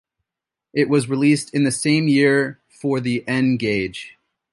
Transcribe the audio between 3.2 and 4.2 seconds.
N-Gage.